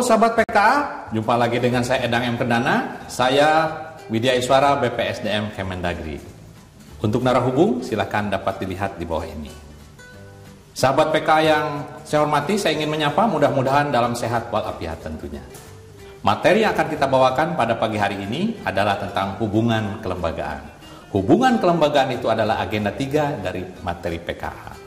Sahabat 0.00 0.32
PKA, 0.32 0.72
jumpa 1.12 1.36
lagi 1.36 1.60
dengan 1.60 1.84
saya 1.84 2.08
Edang 2.08 2.24
M. 2.24 2.40
Kendana, 2.40 3.04
saya 3.04 3.68
Widya 4.08 4.32
Iswara 4.32 4.80
BPSDM 4.80 5.52
Kemendagri. 5.52 6.16
Untuk 7.04 7.20
narah 7.20 7.44
hubung, 7.44 7.84
silahkan 7.84 8.32
dapat 8.32 8.64
dilihat 8.64 8.96
di 8.96 9.04
bawah 9.04 9.28
ini. 9.28 9.52
Sahabat 10.72 11.12
PKA 11.12 11.40
yang 11.44 11.66
saya 12.08 12.24
hormati, 12.24 12.56
saya 12.56 12.80
ingin 12.80 12.88
menyapa 12.88 13.28
mudah-mudahan 13.28 13.92
dalam 13.92 14.16
sehat 14.16 14.48
walafiat 14.48 15.04
tentunya. 15.04 15.44
Materi 16.24 16.64
yang 16.64 16.72
akan 16.72 16.88
kita 16.88 17.04
bawakan 17.04 17.52
pada 17.60 17.76
pagi 17.76 18.00
hari 18.00 18.24
ini 18.24 18.56
adalah 18.64 18.96
tentang 18.96 19.36
hubungan 19.36 20.00
kelembagaan. 20.00 20.64
Hubungan 21.12 21.60
kelembagaan 21.60 22.16
itu 22.16 22.32
adalah 22.32 22.56
agenda 22.64 22.88
tiga 22.96 23.36
dari 23.36 23.68
materi 23.84 24.16
PKA. 24.16 24.80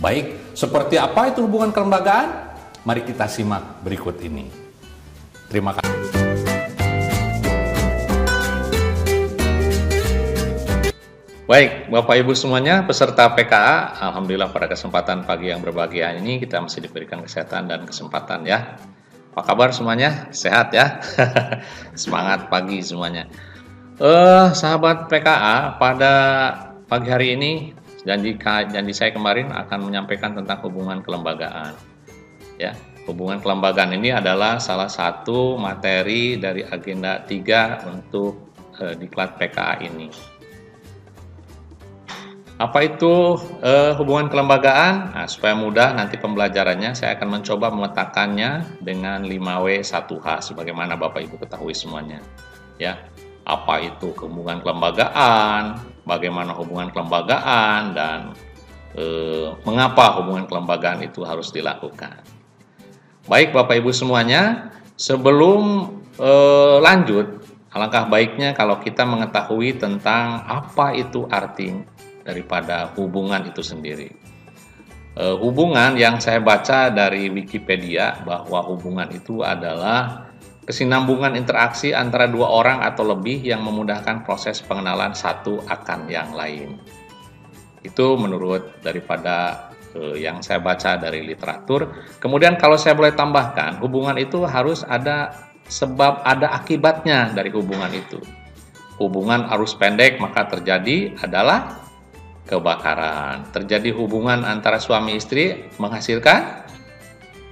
Baik, 0.00 0.52
seperti 0.52 1.00
apa 1.00 1.32
itu 1.32 1.48
hubungan 1.48 1.72
kelembagaan? 1.72 2.49
Mari 2.80 3.04
kita 3.04 3.28
simak 3.28 3.84
berikut 3.84 4.16
ini. 4.24 4.48
Terima 5.52 5.76
kasih. 5.76 5.92
Baik, 11.44 11.92
Bapak 11.92 12.14
Ibu 12.24 12.32
semuanya, 12.32 12.86
peserta 12.86 13.26
PKA, 13.36 14.00
Alhamdulillah 14.00 14.48
pada 14.54 14.70
kesempatan 14.70 15.26
pagi 15.26 15.50
yang 15.50 15.60
berbahagia 15.60 16.14
ini 16.14 16.40
kita 16.40 16.62
masih 16.62 16.86
diberikan 16.86 17.20
kesehatan 17.20 17.68
dan 17.68 17.84
kesempatan 17.84 18.48
ya. 18.48 18.78
Apa 19.34 19.52
kabar 19.52 19.74
semuanya? 19.74 20.30
Sehat 20.32 20.72
ya? 20.72 21.02
Semangat 22.00 22.48
pagi 22.48 22.80
semuanya. 22.80 23.28
Eh, 24.00 24.46
sahabat 24.56 25.10
PKA, 25.12 25.76
pada 25.76 26.12
pagi 26.88 27.12
hari 27.12 27.36
ini 27.36 27.76
janji 28.08 28.40
janji 28.40 28.92
saya 28.96 29.12
kemarin 29.12 29.52
akan 29.52 29.90
menyampaikan 29.90 30.32
tentang 30.32 30.64
hubungan 30.64 31.04
kelembagaan 31.04 31.89
ya 32.60 32.76
hubungan 33.08 33.40
kelembagaan 33.40 33.96
ini 33.96 34.12
adalah 34.12 34.60
salah 34.60 34.86
satu 34.86 35.56
materi 35.56 36.36
dari 36.36 36.60
agenda 36.62 37.24
3 37.24 37.88
untuk 37.88 38.52
eh, 38.78 38.94
diklat 38.94 39.34
PKA 39.40 39.80
ini. 39.82 40.08
Apa 42.60 42.84
itu 42.84 43.40
eh, 43.64 43.96
hubungan 43.96 44.28
kelembagaan? 44.28 45.16
Nah, 45.16 45.26
supaya 45.26 45.56
mudah 45.56 45.96
nanti 45.96 46.20
pembelajarannya, 46.20 46.92
saya 46.92 47.16
akan 47.16 47.40
mencoba 47.40 47.72
memetakannya 47.72 48.78
dengan 48.84 49.24
5W1H, 49.24 50.52
sebagaimana 50.52 51.00
Bapak 51.00 51.24
Ibu 51.24 51.40
ketahui 51.40 51.72
semuanya. 51.72 52.20
Ya, 52.76 53.00
apa 53.48 53.80
itu 53.80 54.12
hubungan 54.12 54.60
kelembagaan, 54.60 55.80
bagaimana 56.04 56.52
hubungan 56.52 56.92
kelembagaan, 56.92 57.96
dan 57.96 58.36
eh, 58.92 59.56
mengapa 59.64 60.20
hubungan 60.20 60.44
kelembagaan 60.44 61.00
itu 61.00 61.24
harus 61.24 61.48
dilakukan. 61.48 62.39
Baik 63.28 63.52
Bapak 63.52 63.84
Ibu 63.84 63.92
semuanya, 63.92 64.72
sebelum 64.96 65.92
eh, 66.16 66.76
lanjut, 66.80 67.44
alangkah 67.76 68.08
baiknya 68.08 68.56
kalau 68.56 68.80
kita 68.80 69.04
mengetahui 69.04 69.76
tentang 69.76 70.40
apa 70.48 70.96
itu 70.96 71.28
arti 71.28 71.76
daripada 72.24 72.88
hubungan 72.96 73.44
itu 73.44 73.60
sendiri. 73.60 74.08
Eh, 75.20 75.36
hubungan 75.36 76.00
yang 76.00 76.16
saya 76.16 76.40
baca 76.40 76.88
dari 76.88 77.28
Wikipedia 77.28 78.24
bahwa 78.24 78.64
hubungan 78.64 79.10
itu 79.12 79.44
adalah 79.44 80.30
kesinambungan 80.64 81.36
interaksi 81.36 81.92
antara 81.92 82.24
dua 82.24 82.48
orang 82.48 82.80
atau 82.80 83.04
lebih 83.04 83.42
yang 83.42 83.60
memudahkan 83.60 84.24
proses 84.24 84.64
pengenalan 84.64 85.12
satu 85.12 85.60
akan 85.68 86.08
yang 86.08 86.32
lain. 86.32 86.80
Itu 87.84 88.16
menurut 88.16 88.80
daripada 88.80 89.68
yang 90.14 90.38
saya 90.38 90.62
baca 90.62 90.94
dari 90.94 91.26
literatur. 91.26 91.90
Kemudian 92.22 92.54
kalau 92.54 92.78
saya 92.78 92.94
boleh 92.94 93.10
tambahkan, 93.14 93.82
hubungan 93.82 94.14
itu 94.18 94.46
harus 94.46 94.86
ada 94.86 95.34
sebab 95.70 96.22
ada 96.26 96.54
akibatnya 96.54 97.30
dari 97.34 97.50
hubungan 97.54 97.90
itu. 97.94 98.18
Hubungan 98.98 99.48
arus 99.56 99.74
pendek 99.74 100.20
maka 100.20 100.46
terjadi 100.50 101.16
adalah 101.18 101.80
kebakaran. 102.44 103.48
Terjadi 103.54 103.94
hubungan 103.94 104.42
antara 104.42 104.82
suami 104.82 105.16
istri 105.16 105.70
menghasilkan 105.78 106.66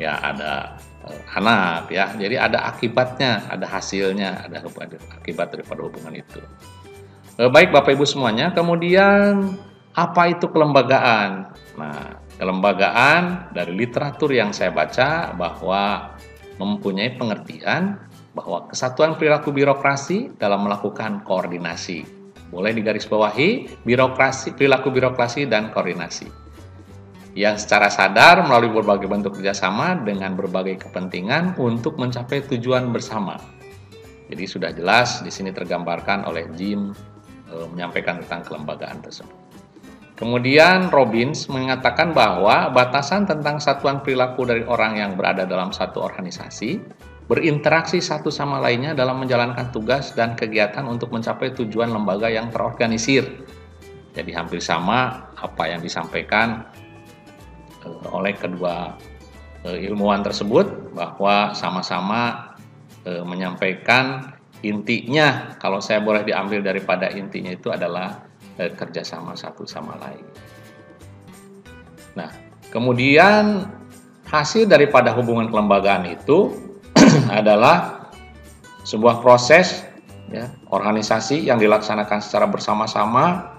ya 0.03 0.19
ada 0.19 0.77
eh, 1.07 1.23
anak 1.39 1.89
ya. 1.89 2.12
Jadi 2.19 2.37
ada 2.37 2.69
akibatnya, 2.69 3.47
ada 3.49 3.65
hasilnya, 3.65 4.47
ada 4.51 4.67
akibat 5.15 5.55
daripada 5.55 5.81
hubungan 5.87 6.19
itu. 6.19 6.43
Eh, 7.39 7.49
baik 7.49 7.71
Bapak 7.71 7.95
Ibu 7.95 8.03
semuanya, 8.03 8.51
kemudian 8.51 9.55
apa 9.95 10.23
itu 10.35 10.51
kelembagaan? 10.51 11.55
Nah, 11.79 12.19
kelembagaan 12.38 13.50
dari 13.50 13.75
literatur 13.75 14.31
yang 14.31 14.54
saya 14.54 14.71
baca 14.71 15.34
bahwa 15.34 16.15
mempunyai 16.56 17.19
pengertian 17.19 17.99
bahwa 18.32 18.71
kesatuan 18.71 19.19
perilaku 19.19 19.50
birokrasi 19.50 20.38
dalam 20.38 20.62
melakukan 20.62 21.26
koordinasi. 21.26 22.06
Boleh 22.49 22.72
digarisbawahi 22.72 23.82
birokrasi, 23.82 24.54
perilaku 24.54 24.94
birokrasi 24.94 25.50
dan 25.50 25.75
koordinasi. 25.75 26.31
Yang 27.37 27.66
secara 27.66 27.93
sadar 27.93 28.47
melalui 28.47 28.72
berbagai 28.72 29.10
bentuk 29.10 29.38
kerjasama 29.38 30.00
dengan 30.00 30.34
berbagai 30.38 30.88
kepentingan 30.88 31.59
untuk 31.60 32.00
mencapai 32.00 32.47
tujuan 32.47 32.88
bersama. 32.94 33.37
Jadi 34.28 34.44
sudah 34.44 34.70
jelas 34.72 35.20
di 35.22 35.31
sini 35.32 35.53
tergambarkan 35.53 36.25
oleh 36.26 36.50
Jim 36.56 36.93
e, 37.49 37.55
menyampaikan 37.72 38.20
tentang 38.25 38.44
kelembagaan 38.44 39.00
tersebut. 39.00 39.48
Kemudian 40.19 40.91
Robbins 40.91 41.47
mengatakan 41.47 42.11
bahwa 42.11 42.75
batasan 42.75 43.23
tentang 43.23 43.62
satuan 43.62 44.03
perilaku 44.03 44.43
dari 44.51 44.67
orang 44.67 44.99
yang 44.99 45.15
berada 45.15 45.47
dalam 45.47 45.71
satu 45.71 46.03
organisasi 46.03 46.83
berinteraksi 47.31 48.03
satu 48.03 48.33
sama 48.33 48.59
lainnya 48.59 48.99
dalam 48.99 49.23
menjalankan 49.23 49.71
tugas 49.71 50.17
dan 50.19 50.34
kegiatan 50.34 50.83
untuk 50.91 51.15
mencapai 51.15 51.55
tujuan 51.55 51.95
lembaga 51.95 52.27
yang 52.27 52.51
terorganisir. 52.51 53.47
Jadi 54.17 54.34
hampir 54.34 54.59
sama 54.59 55.31
apa 55.39 55.71
yang 55.71 55.79
disampaikan 55.84 56.67
eh, 57.87 58.06
oleh 58.11 58.35
kedua 58.35 58.99
eh, 59.71 59.87
ilmuwan 59.87 60.27
tersebut 60.27 60.99
bahwa 60.99 61.55
sama-sama 61.55 62.56
eh, 63.06 63.23
menyampaikan 63.23 64.35
intinya 64.67 65.55
kalau 65.62 65.79
saya 65.79 66.03
boleh 66.03 66.27
diambil 66.27 66.65
daripada 66.65 67.06
intinya 67.15 67.55
itu 67.55 67.71
adalah 67.71 68.27
eh, 68.59 68.71
kerjasama 68.75 69.39
satu 69.39 69.65
sama 69.65 69.97
lain. 70.03 70.27
Nah, 72.19 72.31
kemudian 72.75 73.71
hasil 74.29 74.69
daripada 74.69 75.15
hubungan 75.15 75.49
kelembagaan 75.49 76.05
itu 76.11 76.53
adalah 77.39 78.11
sebuah 78.85 79.23
proses 79.25 79.87
ya, 80.33 80.53
organisasi 80.69 81.49
yang 81.49 81.57
dilaksanakan 81.61 82.21
secara 82.21 82.47
bersama-sama, 82.49 83.57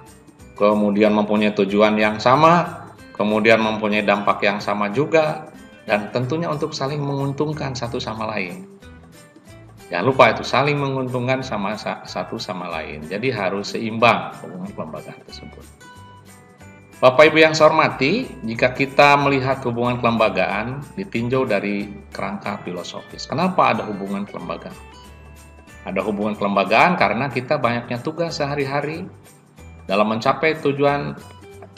kemudian 0.57 1.13
mempunyai 1.13 1.53
tujuan 1.55 1.97
yang 1.97 2.17
sama, 2.21 2.85
kemudian 3.15 3.61
mempunyai 3.61 4.05
dampak 4.05 4.41
yang 4.45 4.61
sama 4.61 4.89
juga, 4.93 5.49
dan 5.89 6.13
tentunya 6.13 6.49
untuk 6.49 6.73
saling 6.73 7.01
menguntungkan 7.01 7.73
satu 7.73 7.97
sama 7.97 8.29
lain. 8.29 8.78
Jangan 9.89 10.05
lupa 10.05 10.29
itu 10.29 10.45
saling 10.45 10.77
menguntungkan 10.77 11.41
sama 11.41 11.73
satu 12.05 12.37
sama 12.37 12.69
lain. 12.69 13.09
Jadi 13.09 13.33
harus 13.33 13.73
seimbang 13.73 14.37
hubungan 14.45 14.69
kelembagaan 14.77 15.17
tersebut. 15.25 15.65
Bapak 16.99 17.31
Ibu 17.31 17.39
yang 17.41 17.55
saya 17.55 17.71
hormati, 17.71 18.27
jika 18.43 18.75
kita 18.75 19.15
melihat 19.17 19.63
hubungan 19.63 20.03
kelembagaan 20.03 20.83
ditinjau 20.99 21.47
dari 21.47 21.87
kerangka 22.11 22.59
filosofis. 22.61 23.23
Kenapa 23.23 23.71
ada 23.71 23.87
hubungan 23.87 24.27
kelembagaan? 24.27 24.75
Ada 25.87 26.03
hubungan 26.03 26.35
kelembagaan 26.35 26.99
karena 26.99 27.31
kita 27.31 27.55
banyaknya 27.55 28.03
tugas 28.03 28.37
sehari-hari 28.37 29.07
dalam 29.87 30.11
mencapai 30.11 30.59
tujuan 30.59 31.15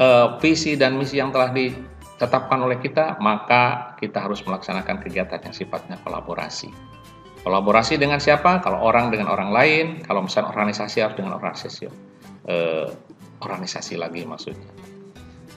eh, 0.01 0.27
visi 0.41 0.73
dan 0.73 0.97
misi 0.97 1.21
yang 1.21 1.29
telah 1.29 1.53
ditetapkan 1.53 2.59
oleh 2.59 2.81
kita, 2.81 3.21
maka 3.21 3.93
kita 4.01 4.25
harus 4.25 4.41
melaksanakan 4.41 5.05
kegiatan 5.05 5.37
yang 5.37 5.53
sifatnya 5.53 6.01
kolaborasi. 6.01 6.73
Kolaborasi 7.41 7.97
dengan 7.97 8.21
siapa? 8.21 8.61
Kalau 8.61 8.85
orang 8.85 9.09
dengan 9.09 9.33
orang 9.33 9.49
lain, 9.49 9.85
kalau 10.05 10.21
misalnya 10.21 10.53
organisasi 10.53 10.97
harus 11.01 11.17
dengan 11.17 11.41
organisasi, 11.41 11.89
eh, 12.45 12.87
organisasi 13.41 13.97
lagi 13.97 14.21
maksudnya. 14.29 14.69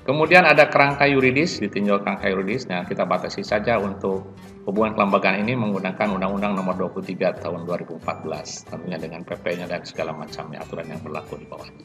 Kemudian 0.04 0.44
ada 0.44 0.68
kerangka 0.68 1.08
yuridis, 1.08 1.60
ditinjau 1.60 2.00
kerangka 2.04 2.28
yuridis. 2.28 2.68
Nah, 2.68 2.84
kita 2.84 3.08
batasi 3.08 3.40
saja 3.40 3.80
untuk 3.80 4.36
hubungan 4.68 4.96
kelembagaan 4.96 5.40
ini 5.44 5.56
menggunakan 5.56 6.12
Undang-Undang 6.12 6.60
Nomor 6.60 6.76
23 6.76 7.40
Tahun 7.40 7.64
2014, 7.64 8.68
tentunya 8.68 9.00
dengan 9.00 9.24
PP-nya 9.24 9.64
dan 9.64 9.80
segala 9.84 10.12
macamnya 10.12 10.60
aturan 10.60 10.92
yang 10.92 11.00
berlaku 11.00 11.40
di 11.40 11.48
bawahnya. 11.48 11.84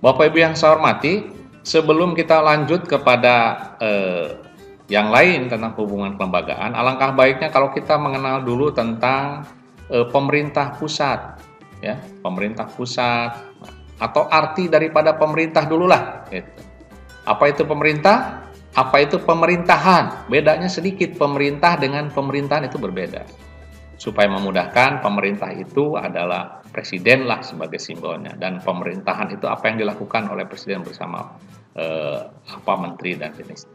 Bapak 0.00 0.32
Ibu 0.32 0.38
yang 0.40 0.56
saya 0.56 0.76
hormati, 0.76 1.28
sebelum 1.60 2.16
kita 2.16 2.40
lanjut 2.40 2.88
kepada 2.88 3.34
eh, 3.84 4.47
yang 4.88 5.12
lain 5.12 5.52
tentang 5.52 5.76
hubungan 5.76 6.16
kelembagaan, 6.16 6.72
alangkah 6.72 7.12
baiknya 7.12 7.52
kalau 7.52 7.68
kita 7.68 8.00
mengenal 8.00 8.40
dulu 8.40 8.72
tentang 8.72 9.44
e, 9.84 10.08
pemerintah 10.08 10.80
pusat, 10.80 11.44
ya, 11.84 12.00
pemerintah 12.24 12.64
pusat 12.72 13.36
atau 14.00 14.24
arti 14.32 14.72
daripada 14.72 15.12
pemerintah 15.20 15.68
dululah. 15.68 16.24
Gitu. 16.32 16.48
Apa 17.28 17.52
itu 17.52 17.68
pemerintah? 17.68 18.48
Apa 18.72 19.04
itu 19.04 19.20
pemerintahan? 19.20 20.30
Bedanya 20.32 20.70
sedikit, 20.72 21.12
pemerintah 21.20 21.76
dengan 21.76 22.08
pemerintahan 22.08 22.72
itu 22.72 22.80
berbeda. 22.80 23.28
Supaya 23.98 24.30
memudahkan, 24.30 25.02
pemerintah 25.04 25.50
itu 25.52 25.98
adalah 25.98 26.62
presiden 26.70 27.26
lah 27.26 27.42
sebagai 27.42 27.82
simbolnya. 27.82 28.38
Dan 28.38 28.62
pemerintahan 28.62 29.34
itu 29.34 29.50
apa 29.50 29.68
yang 29.68 29.82
dilakukan 29.82 30.30
oleh 30.30 30.46
presiden 30.46 30.86
bersama 30.86 31.36
eh, 31.74 32.22
apa 32.30 32.72
menteri 32.78 33.18
dan 33.18 33.34
jenis. 33.34 33.66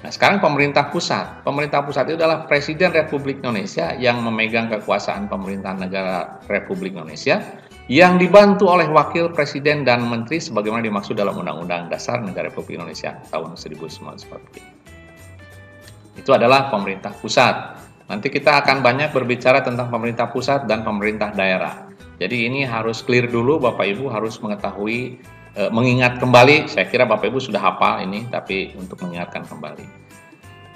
Nah 0.00 0.08
sekarang 0.08 0.40
pemerintah 0.40 0.88
pusat. 0.88 1.44
Pemerintah 1.44 1.84
pusat 1.84 2.08
itu 2.08 2.16
adalah 2.16 2.48
Presiden 2.48 2.88
Republik 2.88 3.44
Indonesia 3.44 3.92
yang 4.00 4.24
memegang 4.24 4.72
kekuasaan 4.72 5.28
pemerintahan 5.28 5.76
negara 5.76 6.40
Republik 6.48 6.96
Indonesia 6.96 7.60
yang 7.90 8.16
dibantu 8.16 8.70
oleh 8.70 8.86
wakil 8.86 9.34
presiden 9.34 9.82
dan 9.82 10.06
menteri 10.06 10.38
sebagaimana 10.38 10.86
dimaksud 10.86 11.18
dalam 11.18 11.34
Undang-Undang 11.34 11.90
Dasar 11.90 12.22
Negara 12.22 12.46
Republik 12.48 12.78
Indonesia 12.78 13.18
tahun 13.28 13.58
1945. 13.58 16.22
Itu 16.22 16.30
adalah 16.30 16.70
pemerintah 16.70 17.10
pusat. 17.18 17.82
Nanti 18.06 18.30
kita 18.30 18.62
akan 18.62 18.78
banyak 18.80 19.10
berbicara 19.10 19.66
tentang 19.66 19.90
pemerintah 19.90 20.30
pusat 20.30 20.70
dan 20.70 20.86
pemerintah 20.86 21.34
daerah. 21.34 21.90
Jadi 22.22 22.46
ini 22.46 22.62
harus 22.62 23.02
clear 23.02 23.26
dulu 23.26 23.58
Bapak 23.58 23.90
Ibu 23.96 24.12
harus 24.12 24.38
mengetahui 24.38 25.18
e, 25.54 25.68
mengingat 25.70 26.18
kembali. 26.18 26.70
Saya 26.70 26.86
kira 26.86 27.06
Bapak 27.06 27.30
Ibu 27.30 27.38
sudah 27.38 27.60
hafal 27.60 28.04
ini 28.04 28.26
tapi 28.28 28.74
untuk 28.78 29.00
mengingatkan 29.02 29.46
kembali. 29.46 29.84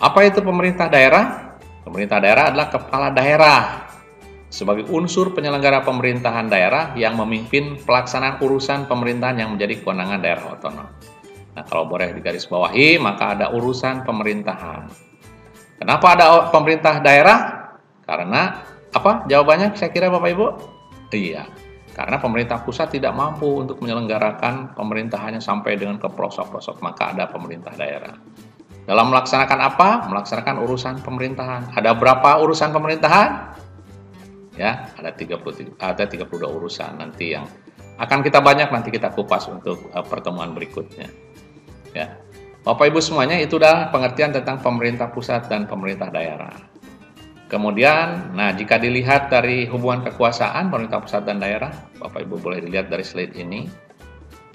Apa 0.03 0.27
itu 0.27 0.43
pemerintah 0.43 0.91
daerah? 0.91 1.57
Pemerintah 1.85 2.19
daerah 2.19 2.49
adalah 2.49 2.69
kepala 2.73 3.09
daerah 3.13 3.85
sebagai 4.55 4.87
unsur 4.95 5.35
penyelenggara 5.35 5.83
pemerintahan 5.83 6.47
daerah 6.47 6.95
yang 6.95 7.19
memimpin 7.19 7.75
pelaksanaan 7.83 8.39
urusan 8.39 8.87
pemerintahan 8.87 9.43
yang 9.43 9.51
menjadi 9.51 9.83
kewenangan 9.83 10.23
daerah 10.23 10.55
otonom. 10.55 10.89
Nah, 11.55 11.63
kalau 11.67 11.91
boleh 11.91 12.15
digarisbawahi, 12.15 13.03
maka 13.03 13.35
ada 13.35 13.47
urusan 13.51 14.07
pemerintahan. 14.07 14.91
Kenapa 15.79 16.07
ada 16.15 16.27
pemerintah 16.55 17.03
daerah? 17.03 17.39
Karena 18.07 18.63
apa? 18.95 19.27
Jawabannya 19.27 19.75
saya 19.75 19.91
kira 19.91 20.07
Bapak 20.07 20.31
Ibu? 20.35 20.47
Iya. 21.11 21.47
Karena 21.95 22.19
pemerintah 22.19 22.59
pusat 22.67 22.91
tidak 22.91 23.15
mampu 23.15 23.63
untuk 23.63 23.79
menyelenggarakan 23.79 24.75
pemerintahannya 24.75 25.39
sampai 25.39 25.79
dengan 25.79 26.03
ke 26.03 26.11
pelosok-pelosok, 26.11 26.83
maka 26.83 27.15
ada 27.15 27.31
pemerintah 27.31 27.71
daerah. 27.79 28.19
Dalam 28.85 29.15
melaksanakan 29.15 29.59
apa? 29.63 29.89
Melaksanakan 30.11 30.61
urusan 30.67 31.01
pemerintahan. 31.07 31.71
Ada 31.73 31.95
berapa 31.95 32.43
urusan 32.43 32.75
pemerintahan? 32.75 33.55
ya 34.55 34.87
ada 34.95 35.11
30 35.11 35.79
ada 35.83 36.05
32 36.07 36.31
urusan 36.31 36.93
nanti 36.99 37.35
yang 37.35 37.47
akan 37.99 38.23
kita 38.23 38.43
banyak 38.43 38.71
nanti 38.71 38.91
kita 38.91 39.11
kupas 39.11 39.51
untuk 39.51 39.91
uh, 39.91 40.03
pertemuan 40.03 40.55
berikutnya 40.55 41.11
ya 41.95 42.19
Bapak 42.65 42.89
Ibu 42.89 42.97
semuanya 43.03 43.37
itu 43.37 43.61
dah 43.61 43.93
pengertian 43.93 44.33
tentang 44.33 44.57
pemerintah 44.63 45.13
pusat 45.13 45.53
dan 45.53 45.69
pemerintah 45.69 46.09
daerah 46.09 46.55
kemudian 47.49 48.33
nah 48.33 48.51
jika 48.53 48.81
dilihat 48.81 49.29
dari 49.29 49.69
hubungan 49.69 50.07
kekuasaan 50.11 50.73
pemerintah 50.73 51.01
pusat 51.05 51.23
dan 51.29 51.41
daerah 51.41 51.71
Bapak 52.01 52.25
Ibu 52.25 52.41
boleh 52.41 52.65
dilihat 52.65 52.89
dari 52.89 53.05
slide 53.05 53.37
ini 53.37 53.69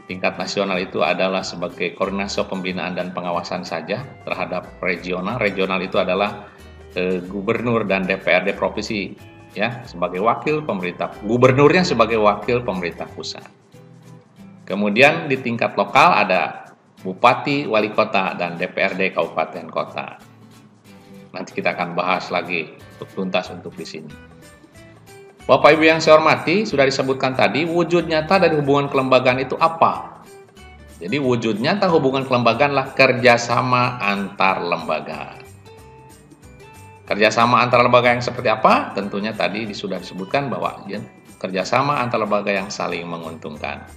tingkat 0.10 0.42
nasional 0.42 0.82
itu 0.82 1.06
adalah 1.06 1.46
sebagai 1.46 1.94
koordinasi 1.94 2.42
pembinaan 2.50 2.98
dan 2.98 3.14
pengawasan 3.14 3.62
saja 3.62 4.02
terhadap 4.26 4.66
regional 4.82 5.38
regional 5.38 5.78
itu 5.82 6.02
adalah 6.02 6.50
eh, 6.98 7.22
gubernur 7.22 7.86
dan 7.86 8.10
DPRD 8.10 8.58
provinsi 8.58 9.14
ya 9.54 9.86
sebagai 9.86 10.22
wakil 10.22 10.66
pemerintah 10.66 11.14
gubernurnya 11.26 11.86
sebagai 11.86 12.22
wakil 12.22 12.62
pemerintah 12.62 13.10
pusat. 13.14 13.46
Kemudian 14.66 15.26
di 15.26 15.38
tingkat 15.42 15.74
lokal 15.74 16.26
ada 16.26 16.70
bupati, 17.02 17.66
wali 17.66 17.90
kota 17.90 18.38
dan 18.38 18.54
DPRD 18.54 19.18
kabupaten 19.18 19.66
kota. 19.66 20.22
Nanti 21.30 21.54
kita 21.54 21.78
akan 21.78 21.94
bahas 21.94 22.34
lagi 22.34 22.74
untuk 22.98 23.10
tuntas 23.14 23.54
untuk 23.54 23.74
di 23.78 23.86
sini. 23.86 24.14
Bapak 25.50 25.74
Ibu 25.74 25.82
yang 25.82 25.98
saya 25.98 26.22
hormati, 26.22 26.62
sudah 26.62 26.86
disebutkan 26.86 27.34
tadi 27.34 27.66
wujud 27.66 28.06
nyata 28.06 28.38
dari 28.38 28.54
hubungan 28.54 28.86
kelembagaan 28.86 29.42
itu 29.42 29.58
apa? 29.58 30.22
Jadi 31.02 31.18
wujud 31.18 31.58
nyata 31.58 31.90
hubungan 31.90 32.22
kelembagaan 32.30 32.78
adalah 32.78 32.94
kerjasama 32.94 33.98
antar 33.98 34.62
lembaga. 34.62 35.42
Kerjasama 37.10 37.66
antar 37.66 37.82
lembaga 37.82 38.14
yang 38.14 38.22
seperti 38.22 38.54
apa? 38.54 38.94
Tentunya 38.94 39.34
tadi 39.34 39.66
sudah 39.74 39.98
disebutkan 39.98 40.54
bahwa 40.54 40.86
ya, 40.86 41.02
kerjasama 41.42 41.98
antar 41.98 42.22
lembaga 42.22 42.54
yang 42.54 42.70
saling 42.70 43.10
menguntungkan. 43.10 43.90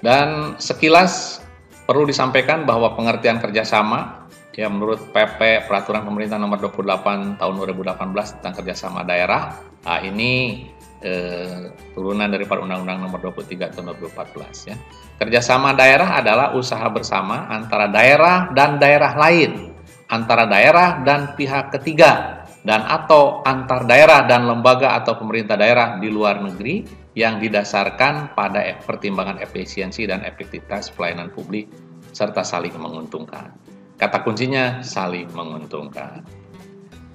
Dan 0.00 0.56
sekilas 0.56 1.44
perlu 1.84 2.08
disampaikan 2.08 2.64
bahwa 2.64 2.96
pengertian 2.96 3.44
kerjasama 3.44 4.23
ya 4.54 4.70
menurut 4.70 5.10
PP 5.10 5.66
Peraturan 5.66 6.06
Pemerintah 6.06 6.38
Nomor 6.38 6.62
28 6.62 7.38
Tahun 7.38 7.54
2018 7.54 8.38
tentang 8.38 8.54
kerjasama 8.54 9.02
daerah, 9.02 9.58
nah 9.82 9.98
ini 10.00 10.64
eh, 11.02 11.74
turunan 11.92 12.30
daripada 12.30 12.62
Undang-Undang 12.62 12.98
Nomor 13.04 13.20
23 13.34 13.74
Tahun 13.74 13.86
2014 13.98 14.70
ya. 14.70 14.76
Kerjasama 15.18 15.74
daerah 15.74 16.18
adalah 16.18 16.54
usaha 16.54 16.86
bersama 16.88 17.50
antara 17.50 17.90
daerah 17.90 18.50
dan 18.54 18.78
daerah 18.78 19.12
lain 19.18 19.74
antara 20.14 20.44
daerah 20.44 21.00
dan 21.02 21.32
pihak 21.34 21.72
ketiga 21.74 22.44
dan 22.64 22.84
atau 22.84 23.44
antar 23.44 23.84
daerah 23.84 24.24
dan 24.24 24.48
lembaga 24.48 24.96
atau 24.96 25.16
pemerintah 25.20 25.56
daerah 25.56 26.00
di 26.00 26.08
luar 26.08 26.40
negeri 26.40 26.84
yang 27.14 27.38
didasarkan 27.38 28.32
pada 28.32 28.64
pertimbangan 28.82 29.38
efisiensi 29.42 30.08
dan 30.08 30.24
efektivitas 30.24 30.90
pelayanan 30.92 31.30
publik 31.30 31.68
serta 32.14 32.42
saling 32.42 32.74
menguntungkan. 32.74 33.73
Kata 33.94 34.26
kuncinya 34.26 34.82
saling 34.82 35.30
menguntungkan. 35.30 36.26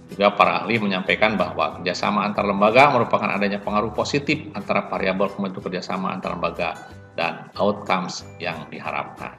Juga 0.10 0.34
para 0.34 0.66
ahli 0.66 0.82
menyampaikan 0.82 1.38
bahwa 1.38 1.78
kerjasama 1.80 2.26
antar 2.26 2.48
lembaga 2.48 2.90
merupakan 2.90 3.30
adanya 3.30 3.62
pengaruh 3.62 3.94
positif 3.94 4.50
antara 4.58 4.90
variabel 4.90 5.30
pembentuk 5.30 5.70
kerjasama 5.70 6.18
antar 6.18 6.34
lembaga 6.34 6.70
dan 7.14 7.52
outcomes 7.60 8.26
yang 8.42 8.66
diharapkan. 8.74 9.38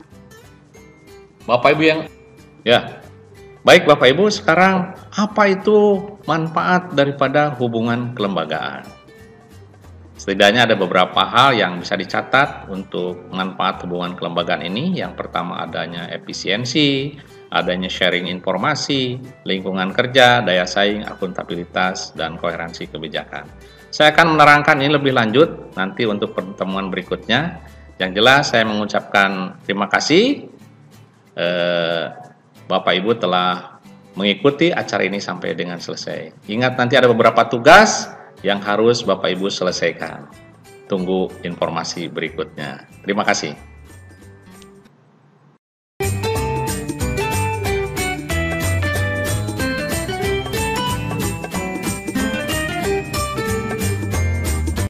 Bapak 1.49 1.75
Ibu 1.75 1.83
yang 1.83 2.01
ya 2.63 3.01
Baik 3.61 3.85
Bapak 3.85 4.17
Ibu, 4.17 4.33
sekarang 4.33 4.97
apa 5.13 5.53
itu 5.53 6.01
manfaat 6.25 6.97
daripada 6.97 7.53
hubungan 7.61 8.17
kelembagaan? 8.17 8.89
Setidaknya 10.21 10.69
ada 10.69 10.77
beberapa 10.77 11.25
hal 11.25 11.57
yang 11.57 11.81
bisa 11.81 11.97
dicatat 11.97 12.69
untuk 12.69 13.33
manfaat 13.33 13.81
hubungan 13.89 14.13
kelembagaan 14.13 14.61
ini. 14.61 15.01
Yang 15.01 15.17
pertama 15.17 15.65
adanya 15.65 16.13
efisiensi, 16.13 17.17
adanya 17.49 17.89
sharing 17.89 18.29
informasi, 18.29 19.17
lingkungan 19.49 19.97
kerja, 19.97 20.45
daya 20.45 20.69
saing, 20.69 21.09
akuntabilitas, 21.09 22.13
dan 22.13 22.37
koherensi 22.37 22.93
kebijakan. 22.93 23.49
Saya 23.89 24.13
akan 24.13 24.37
menerangkan 24.37 24.77
ini 24.85 24.93
lebih 24.93 25.17
lanjut 25.17 25.73
nanti 25.81 26.05
untuk 26.05 26.37
pertemuan 26.37 26.93
berikutnya. 26.93 27.65
Yang 27.97 28.21
jelas 28.21 28.53
saya 28.53 28.69
mengucapkan 28.69 29.57
terima 29.65 29.89
kasih. 29.89 30.53
Eh, 31.33 32.05
Bapak 32.69 32.93
Ibu 32.93 33.17
telah 33.17 33.81
mengikuti 34.21 34.69
acara 34.69 35.01
ini 35.01 35.17
sampai 35.17 35.57
dengan 35.57 35.81
selesai. 35.81 36.45
Ingat 36.45 36.77
nanti 36.77 37.01
ada 37.01 37.09
beberapa 37.09 37.41
tugas 37.49 38.20
yang 38.41 38.61
harus 38.61 39.05
Bapak 39.05 39.37
Ibu 39.37 39.53
selesaikan. 39.53 40.29
Tunggu 40.89 41.31
informasi 41.47 42.11
berikutnya. 42.11 42.89
Terima 43.07 43.23
kasih. 43.23 43.55